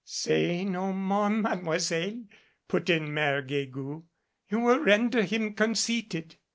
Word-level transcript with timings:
"Say 0.03 0.65
no 0.65 0.93
more, 0.93 1.29
Mademoiselle," 1.29 2.23
put 2.67 2.89
in 2.89 3.13
Mere 3.13 3.43
Guegou, 3.43 4.01
"You 4.49 4.59
will 4.59 4.79
render 4.79 5.21
him 5.21 5.53
conceited." 5.53 6.37